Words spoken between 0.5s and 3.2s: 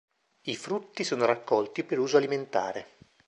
frutti sono raccolti per uso alimentare.